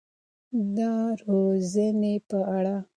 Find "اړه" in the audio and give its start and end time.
2.57-2.75